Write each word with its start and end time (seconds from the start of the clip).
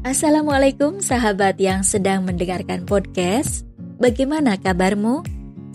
Assalamualaikum 0.00 1.04
sahabat 1.04 1.60
yang 1.60 1.84
sedang 1.84 2.24
mendengarkan 2.24 2.88
podcast. 2.88 3.68
Bagaimana 4.00 4.56
kabarmu? 4.56 5.20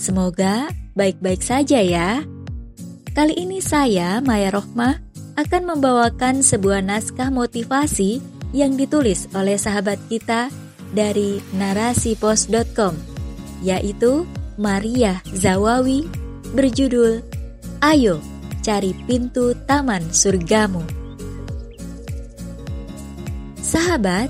Semoga 0.01 0.73
baik-baik 0.97 1.45
saja 1.45 1.77
ya. 1.77 2.25
Kali 3.13 3.37
ini 3.37 3.61
saya, 3.61 4.17
Maya 4.25 4.49
Rohmah, 4.49 4.97
akan 5.37 5.69
membawakan 5.69 6.41
sebuah 6.41 6.81
naskah 6.81 7.29
motivasi 7.29 8.17
yang 8.49 8.73
ditulis 8.73 9.29
oleh 9.37 9.61
sahabat 9.61 10.01
kita 10.09 10.49
dari 10.89 11.37
narasipos.com, 11.53 12.97
yaitu 13.61 14.25
Maria 14.57 15.21
Zawawi 15.37 16.09
berjudul 16.49 17.21
Ayo 17.77 18.17
Cari 18.65 18.97
Pintu 19.05 19.53
Taman 19.69 20.09
Surgamu. 20.09 21.04
Sahabat, 23.65 24.29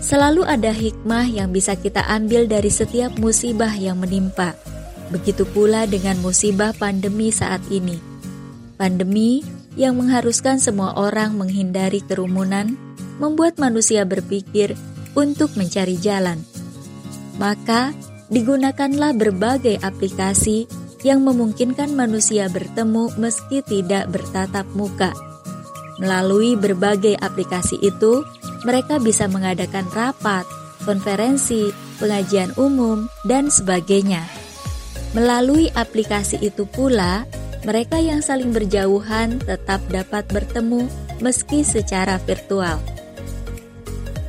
selalu 0.00 0.40
ada 0.48 0.72
hikmah 0.72 1.28
yang 1.28 1.52
bisa 1.52 1.76
kita 1.76 2.00
ambil 2.08 2.48
dari 2.48 2.72
setiap 2.72 3.12
musibah 3.20 3.68
yang 3.76 4.00
menimpa. 4.00 4.56
Begitu 5.12 5.44
pula 5.44 5.84
dengan 5.84 6.16
musibah 6.24 6.72
pandemi 6.72 7.28
saat 7.28 7.60
ini. 7.68 8.00
Pandemi 8.80 9.44
yang 9.76 10.00
mengharuskan 10.00 10.56
semua 10.56 10.96
orang 10.96 11.36
menghindari 11.36 12.00
kerumunan 12.00 12.72
membuat 13.20 13.60
manusia 13.60 14.08
berpikir 14.08 14.72
untuk 15.12 15.52
mencari 15.60 16.00
jalan. 16.00 16.40
Maka, 17.36 17.92
digunakanlah 18.32 19.12
berbagai 19.12 19.76
aplikasi 19.84 20.64
yang 21.04 21.20
memungkinkan 21.20 21.92
manusia 21.92 22.48
bertemu 22.48 23.12
meski 23.20 23.60
tidak 23.60 24.08
bertatap 24.08 24.64
muka. 24.72 25.12
Melalui 26.00 26.56
berbagai 26.56 27.20
aplikasi 27.20 27.76
itu, 27.84 28.24
mereka 28.62 29.00
bisa 29.00 29.26
mengadakan 29.26 29.88
rapat, 29.92 30.44
konferensi, 30.84 31.72
pengajian 32.00 32.52
umum, 32.56 33.08
dan 33.28 33.52
sebagainya. 33.52 34.24
Melalui 35.12 35.68
aplikasi 35.74 36.38
itu 36.40 36.64
pula, 36.70 37.26
mereka 37.66 38.00
yang 38.00 38.24
saling 38.24 38.56
berjauhan 38.56 39.42
tetap 39.42 39.84
dapat 39.92 40.24
bertemu 40.32 40.88
meski 41.20 41.60
secara 41.60 42.16
virtual. 42.24 42.80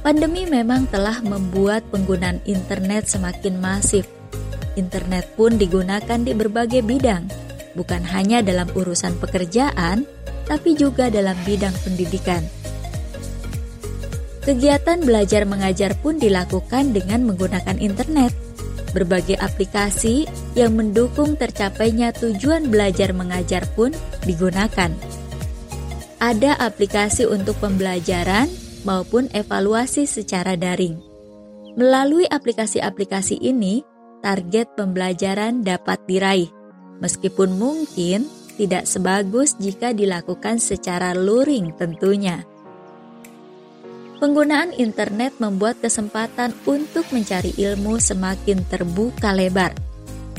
Pandemi 0.01 0.49
memang 0.49 0.89
telah 0.89 1.21
membuat 1.21 1.85
penggunaan 1.93 2.41
internet 2.49 3.07
semakin 3.07 3.61
masif. 3.61 4.09
Internet 4.73 5.29
pun 5.37 5.55
digunakan 5.61 6.19
di 6.19 6.33
berbagai 6.33 6.81
bidang, 6.81 7.29
bukan 7.77 8.01
hanya 8.09 8.41
dalam 8.41 8.67
urusan 8.73 9.15
pekerjaan, 9.21 10.03
tapi 10.49 10.73
juga 10.73 11.07
dalam 11.13 11.37
bidang 11.45 11.75
pendidikan. 11.85 12.60
Kegiatan 14.41 15.05
belajar 15.05 15.45
mengajar 15.45 15.93
pun 16.01 16.17
dilakukan 16.17 16.97
dengan 16.97 17.29
menggunakan 17.29 17.77
internet. 17.77 18.33
Berbagai 18.91 19.37
aplikasi 19.37 20.25
yang 20.57 20.75
mendukung 20.75 21.37
tercapainya 21.37 22.11
tujuan 22.11 22.67
belajar 22.67 23.13
mengajar 23.13 23.69
pun 23.77 23.93
digunakan. 24.25 24.91
Ada 26.17 26.57
aplikasi 26.57 27.29
untuk 27.29 27.55
pembelajaran 27.61 28.49
maupun 28.81 29.29
evaluasi 29.31 30.09
secara 30.09 30.57
daring. 30.57 30.97
Melalui 31.77 32.27
aplikasi-aplikasi 32.27 33.39
ini, 33.39 33.85
target 34.25 34.73
pembelajaran 34.75 35.63
dapat 35.63 36.03
diraih, 36.09 36.51
meskipun 36.99 37.55
mungkin 37.55 38.27
tidak 38.59 38.85
sebagus 38.89 39.55
jika 39.55 39.95
dilakukan 39.95 40.59
secara 40.59 41.15
luring 41.15 41.71
tentunya. 41.79 42.43
Penggunaan 44.21 44.69
internet 44.77 45.33
membuat 45.41 45.81
kesempatan 45.81 46.53
untuk 46.69 47.09
mencari 47.09 47.57
ilmu 47.57 47.97
semakin 47.97 48.61
terbuka 48.69 49.33
lebar. 49.33 49.73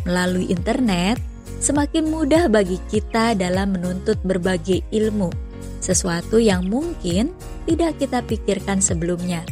Melalui 0.07 0.55
internet, 0.55 1.19
semakin 1.59 2.07
mudah 2.07 2.47
bagi 2.47 2.79
kita 2.87 3.35
dalam 3.35 3.75
menuntut 3.75 4.23
berbagai 4.23 4.87
ilmu, 4.95 5.35
sesuatu 5.83 6.39
yang 6.39 6.63
mungkin 6.71 7.35
tidak 7.67 7.99
kita 7.99 8.23
pikirkan 8.23 8.79
sebelumnya. 8.79 9.43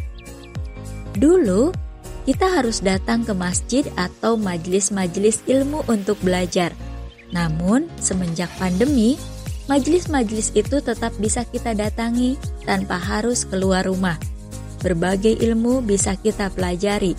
Dulu, 1.19 1.75
kita 2.23 2.55
harus 2.55 2.87
datang 2.87 3.27
ke 3.27 3.35
masjid 3.35 3.83
atau 3.99 4.39
majelis-majelis 4.39 5.43
ilmu 5.51 5.83
untuk 5.91 6.15
belajar. 6.23 6.71
Namun, 7.35 7.91
semenjak 7.99 8.51
pandemi, 8.63 9.19
majelis-majelis 9.71 10.51
itu 10.59 10.83
tetap 10.83 11.15
bisa 11.23 11.47
kita 11.47 11.79
datangi 11.79 12.35
tanpa 12.67 12.99
harus 12.99 13.47
keluar 13.47 13.87
rumah. 13.87 14.19
Berbagai 14.83 15.39
ilmu 15.39 15.87
bisa 15.87 16.19
kita 16.19 16.51
pelajari, 16.51 17.15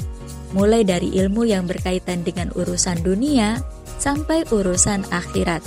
mulai 0.51 0.83
dari 0.83 1.15
ilmu 1.15 1.47
yang 1.47 1.63
berkaitan 1.63 2.27
dengan 2.27 2.51
urusan 2.51 2.99
dunia 2.99 3.63
sampai 4.03 4.43
urusan 4.51 5.07
akhirat. 5.07 5.63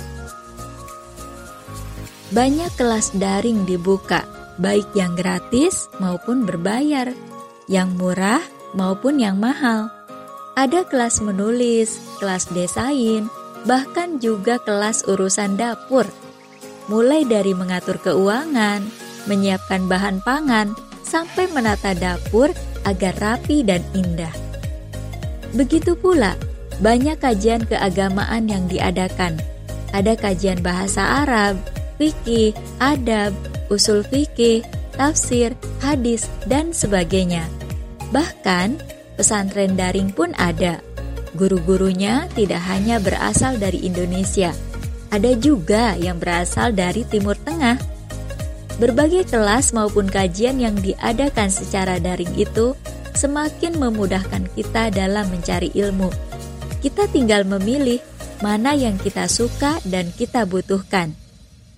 Banyak 2.29 2.69
kelas 2.77 3.17
daring 3.17 3.65
dibuka, 3.65 4.21
baik 4.61 4.85
yang 4.93 5.17
gratis 5.17 5.89
maupun 5.97 6.45
berbayar, 6.45 7.09
yang 7.65 7.97
murah 7.97 8.45
maupun 8.77 9.17
yang 9.17 9.41
mahal. 9.41 9.89
Ada 10.53 10.85
kelas 10.85 11.23
menulis, 11.23 11.97
kelas 12.21 12.45
desain, 12.53 13.25
bahkan 13.65 14.21
juga 14.21 14.59
kelas 14.61 15.07
urusan 15.07 15.57
dapur 15.57 16.05
mulai 16.87 17.25
dari 17.25 17.53
mengatur 17.57 17.97
keuangan, 18.01 18.85
menyiapkan 19.25 19.89
bahan 19.89 20.21
pangan, 20.21 20.73
sampai 21.05 21.49
menata 21.53 21.93
dapur 21.93 22.49
agar 22.85 23.13
rapi 23.17 23.65
dan 23.65 23.81
indah. 23.93 24.33
Begitu 25.55 25.95
pula, 25.95 26.35
banyak 26.83 27.15
kajian 27.21 27.63
keagamaan 27.63 28.49
yang 28.51 28.67
diadakan. 28.67 29.39
Ada 29.95 30.19
kajian 30.19 30.59
bahasa 30.59 31.23
Arab, 31.23 31.55
fikih, 31.95 32.51
adab, 32.83 33.31
usul 33.71 34.03
fikih, 34.03 34.61
tafsir, 34.99 35.55
hadis, 35.79 36.27
dan 36.45 36.75
sebagainya. 36.75 37.47
Bahkan, 38.11 38.75
pesantren 39.15 39.79
daring 39.79 40.11
pun 40.11 40.35
ada. 40.35 40.83
Guru-gurunya 41.35 42.27
tidak 42.35 42.63
hanya 42.67 42.99
berasal 42.99 43.55
dari 43.59 43.83
Indonesia, 43.87 44.51
ada 45.15 45.31
juga 45.39 45.95
yang 45.95 46.19
berasal 46.19 46.75
dari 46.75 47.07
Timur 47.07 47.39
Tengah. 47.39 47.79
Berbagai 48.75 49.31
kelas 49.31 49.71
maupun 49.71 50.11
kajian 50.11 50.59
yang 50.59 50.75
diadakan 50.75 51.47
secara 51.47 51.95
daring 52.03 52.35
itu 52.35 52.75
semakin 53.15 53.79
memudahkan 53.79 54.51
kita 54.51 54.91
dalam 54.91 55.31
mencari 55.31 55.71
ilmu. 55.71 56.11
Kita 56.83 57.07
tinggal 57.07 57.47
memilih 57.47 58.03
mana 58.43 58.75
yang 58.75 58.99
kita 58.99 59.31
suka 59.31 59.79
dan 59.87 60.11
kita 60.11 60.43
butuhkan. 60.43 61.15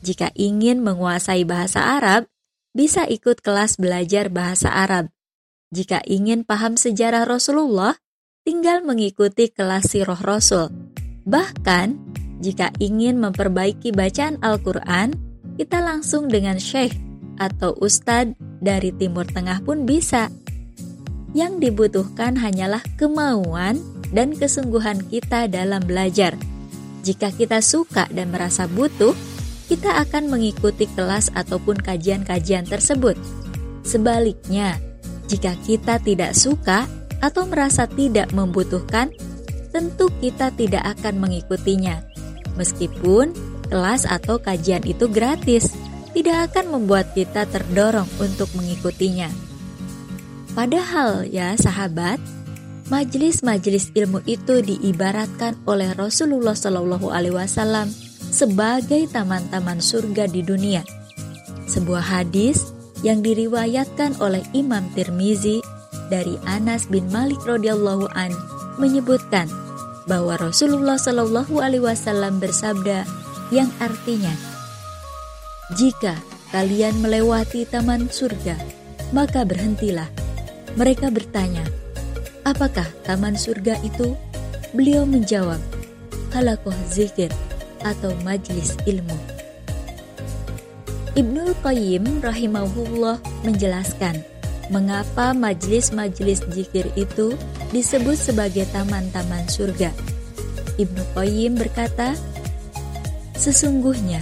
Jika 0.02 0.34
ingin 0.34 0.82
menguasai 0.82 1.46
bahasa 1.46 1.86
Arab, 1.86 2.26
bisa 2.74 3.06
ikut 3.06 3.46
kelas 3.46 3.78
belajar 3.78 4.34
bahasa 4.34 4.74
Arab. 4.74 5.14
Jika 5.70 6.02
ingin 6.10 6.42
paham 6.42 6.74
sejarah 6.74 7.30
Rasulullah, 7.30 8.02
tinggal 8.42 8.82
mengikuti 8.82 9.54
kelas 9.54 9.94
Sirah 9.94 10.18
Rasul. 10.26 10.74
Bahkan, 11.28 12.07
jika 12.38 12.70
ingin 12.78 13.18
memperbaiki 13.18 13.90
bacaan 13.94 14.38
Al-Quran, 14.46 15.18
kita 15.58 15.82
langsung 15.82 16.30
dengan 16.30 16.62
syekh 16.62 16.94
atau 17.42 17.74
ustadz 17.82 18.38
dari 18.62 18.94
Timur 18.94 19.26
Tengah 19.26 19.62
pun 19.66 19.90
bisa. 19.90 20.30
Yang 21.34 21.70
dibutuhkan 21.70 22.38
hanyalah 22.38 22.82
kemauan 22.98 23.82
dan 24.14 24.34
kesungguhan 24.34 25.02
kita 25.10 25.50
dalam 25.50 25.82
belajar. 25.86 26.38
Jika 27.06 27.34
kita 27.34 27.62
suka 27.62 28.10
dan 28.10 28.34
merasa 28.34 28.66
butuh, 28.66 29.14
kita 29.68 30.00
akan 30.08 30.32
mengikuti 30.32 30.88
kelas 30.96 31.30
ataupun 31.36 31.78
kajian-kajian 31.78 32.64
tersebut. 32.64 33.20
Sebaliknya, 33.84 34.80
jika 35.28 35.54
kita 35.68 36.00
tidak 36.00 36.32
suka 36.34 36.88
atau 37.20 37.44
merasa 37.50 37.84
tidak 37.86 38.32
membutuhkan, 38.32 39.12
tentu 39.76 40.08
kita 40.24 40.56
tidak 40.56 40.84
akan 40.98 41.20
mengikutinya. 41.20 42.07
Meskipun 42.58 43.32
kelas 43.70 44.10
atau 44.10 44.42
kajian 44.42 44.84
itu 44.84 45.06
gratis, 45.08 45.72
tidak 46.18 46.52
akan 46.52 46.82
membuat 46.82 47.14
kita 47.14 47.46
terdorong 47.46 48.10
untuk 48.18 48.50
mengikutinya. 48.58 49.30
Padahal 50.58 51.30
ya 51.30 51.54
sahabat, 51.54 52.18
majelis-majelis 52.90 53.94
ilmu 53.94 54.26
itu 54.26 54.66
diibaratkan 54.66 55.54
oleh 55.70 55.94
Rasulullah 55.94 56.58
Shallallahu 56.58 57.14
Alaihi 57.14 57.38
Wasallam 57.38 57.94
sebagai 58.34 59.06
taman-taman 59.14 59.78
surga 59.78 60.26
di 60.26 60.42
dunia. 60.42 60.82
Sebuah 61.70 62.02
hadis 62.02 62.74
yang 63.06 63.22
diriwayatkan 63.22 64.18
oleh 64.18 64.42
Imam 64.58 64.90
Tirmizi 64.98 65.62
dari 66.10 66.40
Anas 66.50 66.90
bin 66.90 67.06
Malik 67.14 67.38
radhiyallahu 67.46 68.10
an 68.18 68.34
menyebutkan 68.82 69.46
bahwa 70.08 70.40
Rasulullah 70.40 70.96
Shallallahu 70.96 71.60
Alaihi 71.60 71.84
Wasallam 71.84 72.40
bersabda 72.40 73.04
yang 73.52 73.68
artinya, 73.84 74.32
jika 75.76 76.16
kalian 76.56 76.96
melewati 77.04 77.68
taman 77.68 78.08
surga, 78.08 78.56
maka 79.12 79.44
berhentilah 79.44 80.08
Mereka 80.78 81.10
bertanya, 81.10 81.66
apakah 82.46 82.86
taman 83.02 83.34
surga 83.34 83.82
itu? 83.82 84.14
Beliau 84.78 85.10
menjawab, 85.10 85.58
halakoh 86.30 86.76
zikir 86.86 87.34
atau 87.82 88.14
majlis 88.22 88.78
ilmu. 88.86 89.18
Ibnul 91.18 91.58
Qayyim 91.66 92.22
rahimahullah 92.22 93.18
menjelaskan 93.42 94.22
mengapa 94.70 95.34
majlis-majlis 95.34 96.46
zikir 96.54 96.86
itu 96.94 97.34
disebut 97.72 98.16
sebagai 98.16 98.68
taman-taman 98.72 99.48
surga. 99.48 99.92
Ibnu 100.78 101.04
Qayyim 101.18 101.58
berkata, 101.58 102.14
Sesungguhnya, 103.38 104.22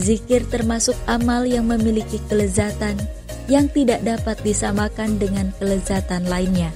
zikir 0.00 0.48
termasuk 0.48 0.96
amal 1.04 1.44
yang 1.44 1.68
memiliki 1.68 2.20
kelezatan 2.28 2.96
yang 3.46 3.70
tidak 3.70 4.02
dapat 4.02 4.36
disamakan 4.42 5.20
dengan 5.20 5.52
kelezatan 5.56 6.26
lainnya. 6.26 6.72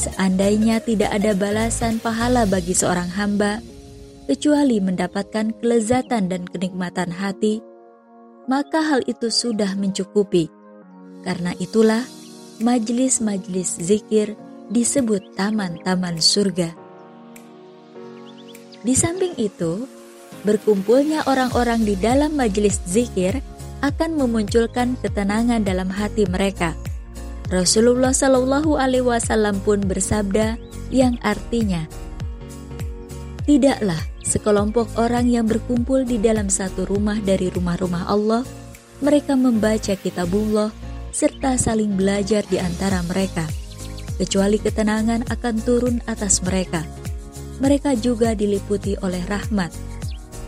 Seandainya 0.00 0.80
tidak 0.80 1.12
ada 1.12 1.32
balasan 1.32 2.00
pahala 2.00 2.44
bagi 2.44 2.72
seorang 2.76 3.08
hamba, 3.14 3.60
kecuali 4.24 4.80
mendapatkan 4.80 5.52
kelezatan 5.60 6.32
dan 6.32 6.48
kenikmatan 6.48 7.12
hati, 7.12 7.60
maka 8.48 8.80
hal 8.84 9.00
itu 9.08 9.28
sudah 9.28 9.76
mencukupi. 9.76 10.48
Karena 11.24 11.56
itulah, 11.56 12.04
majlis-majlis 12.60 13.80
zikir 13.80 14.36
disebut 14.72 15.36
taman-taman 15.36 16.20
surga. 16.20 16.72
Di 18.84 18.92
samping 18.92 19.32
itu, 19.40 19.88
berkumpulnya 20.44 21.24
orang-orang 21.24 21.88
di 21.88 21.96
dalam 21.96 22.36
majlis 22.36 22.80
zikir 22.84 23.40
akan 23.80 24.16
memunculkan 24.16 24.96
ketenangan 25.00 25.64
dalam 25.64 25.88
hati 25.88 26.28
mereka. 26.28 26.76
Rasulullah 27.52 28.12
Shallallahu 28.12 28.76
Alaihi 28.80 29.04
Wasallam 29.04 29.60
pun 29.60 29.84
bersabda 29.84 30.56
yang 30.88 31.20
artinya, 31.20 31.84
tidaklah 33.44 34.00
sekelompok 34.24 34.88
orang 34.96 35.28
yang 35.28 35.44
berkumpul 35.44 36.08
di 36.08 36.16
dalam 36.16 36.48
satu 36.48 36.88
rumah 36.88 37.20
dari 37.20 37.52
rumah-rumah 37.52 38.08
Allah, 38.08 38.44
mereka 39.04 39.36
membaca 39.36 39.92
kitabullah 39.96 40.72
serta 41.12 41.60
saling 41.60 41.92
belajar 41.92 42.44
di 42.48 42.56
antara 42.56 43.04
mereka, 43.04 43.44
kecuali 44.16 44.58
ketenangan 44.58 45.26
akan 45.30 45.54
turun 45.62 45.96
atas 46.06 46.42
mereka. 46.42 46.82
Mereka 47.58 47.98
juga 47.98 48.34
diliputi 48.34 48.98
oleh 49.02 49.22
rahmat. 49.26 49.70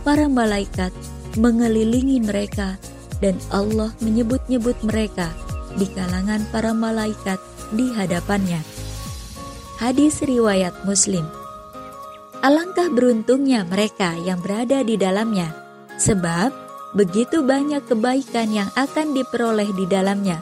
Para 0.03 0.27
malaikat 0.27 0.91
mengelilingi 1.39 2.23
mereka 2.23 2.79
dan 3.19 3.35
Allah 3.51 3.91
menyebut-nyebut 3.99 4.77
mereka 4.83 5.31
di 5.75 5.85
kalangan 5.91 6.43
para 6.49 6.71
malaikat 6.71 7.39
di 7.75 7.91
hadapannya. 7.91 8.63
Hadis 9.77 10.25
riwayat 10.25 10.73
Muslim. 10.87 11.27
Alangkah 12.41 12.89
beruntungnya 12.89 13.65
mereka 13.65 14.13
yang 14.21 14.41
berada 14.41 14.81
di 14.81 14.97
dalamnya, 14.97 15.53
sebab 15.97 16.53
begitu 16.93 17.41
banyak 17.45 17.85
kebaikan 17.85 18.49
yang 18.53 18.69
akan 18.77 19.13
diperoleh 19.13 19.69
di 19.73 19.85
dalamnya, 19.89 20.41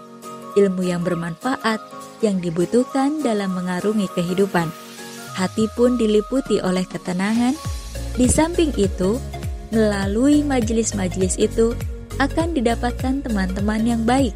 ilmu 0.60 0.84
yang 0.88 1.04
bermanfaat 1.04 1.80
yang 2.22 2.40
dibutuhkan 2.40 3.20
dalam 3.24 3.56
mengarungi 3.56 4.08
kehidupan. 4.14 4.70
Hati 5.36 5.68
pun 5.76 6.00
diliputi 6.00 6.64
oleh 6.64 6.88
ketenangan. 6.88 7.56
Di 8.16 8.32
samping 8.32 8.72
itu, 8.80 9.20
melalui 9.76 10.40
majelis-majelis 10.46 11.36
itu 11.36 11.76
akan 12.24 12.56
didapatkan 12.56 13.20
teman-teman 13.28 13.82
yang 13.84 14.02
baik, 14.08 14.32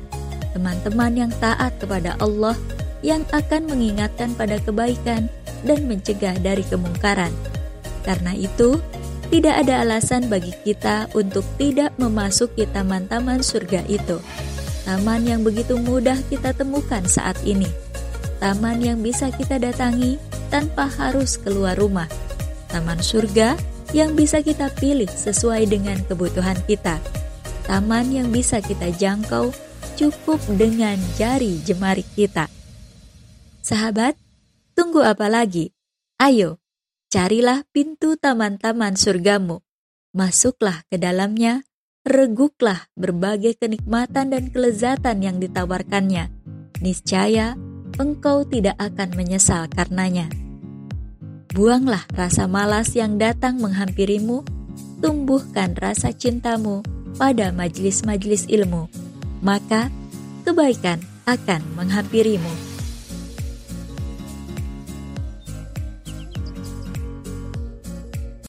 teman-teman 0.51 1.15
yang 1.15 1.31
taat 1.39 1.71
kepada 1.79 2.19
Allah 2.19 2.59
yang 2.99 3.23
akan 3.31 3.71
mengingatkan 3.71 4.35
pada 4.35 4.59
kebaikan 4.59 5.31
dan 5.63 5.87
mencegah 5.87 6.35
dari 6.43 6.63
kemungkaran. 6.67 7.31
Karena 8.03 8.35
itu, 8.35 8.79
tidak 9.29 9.61
ada 9.63 9.85
alasan 9.85 10.27
bagi 10.27 10.51
kita 10.65 11.07
untuk 11.13 11.45
tidak 11.61 11.93
memasuki 12.01 12.65
taman-taman 12.67 13.39
surga 13.39 13.85
itu. 13.87 14.17
Taman 14.87 15.27
yang 15.27 15.41
begitu 15.41 15.79
mudah 15.79 16.17
kita 16.29 16.55
temukan 16.55 17.03
saat 17.07 17.39
ini. 17.43 17.67
Taman 18.39 18.79
yang 18.79 18.99
bisa 19.03 19.31
kita 19.31 19.59
datangi 19.59 20.15
tanpa 20.47 20.87
harus 20.87 21.35
keluar 21.35 21.75
rumah. 21.75 22.07
Taman 22.71 23.01
surga 23.03 23.59
yang 23.91 24.13
bisa 24.13 24.39
kita 24.45 24.69
pilih 24.77 25.09
sesuai 25.09 25.65
dengan 25.67 25.99
kebutuhan 26.05 26.57
kita 26.69 27.01
taman 27.69 28.09
yang 28.09 28.33
bisa 28.33 28.65
kita 28.65 28.89
jangkau 28.89 29.53
cukup 29.93 30.41
dengan 30.57 30.97
jari 31.21 31.61
jemari 31.61 32.01
kita. 32.17 32.49
Sahabat, 33.61 34.17
tunggu 34.73 35.05
apa 35.05 35.29
lagi? 35.29 35.69
Ayo, 36.17 36.57
carilah 37.13 37.61
pintu 37.69 38.17
taman-taman 38.17 38.97
surgamu. 38.97 39.61
Masuklah 40.17 40.81
ke 40.89 40.97
dalamnya, 40.97 41.61
reguklah 42.07 42.87
berbagai 42.95 43.59
kenikmatan 43.59 44.31
dan 44.31 44.43
kelezatan 44.51 45.19
yang 45.19 45.37
ditawarkannya. 45.37 46.31
Niscaya, 46.79 47.59
engkau 47.99 48.47
tidak 48.47 48.79
akan 48.79 49.15
menyesal 49.19 49.67
karenanya. 49.67 50.31
Buanglah 51.51 52.05
rasa 52.15 52.47
malas 52.47 52.95
yang 52.95 53.19
datang 53.19 53.59
menghampirimu, 53.59 54.45
tumbuhkan 55.03 55.75
rasa 55.75 56.15
cintamu 56.15 56.85
pada 57.17 57.51
majelis-majelis 57.51 58.47
ilmu, 58.47 58.87
maka 59.43 59.91
kebaikan 60.47 61.03
akan 61.27 61.61
menghampirimu. 61.75 62.68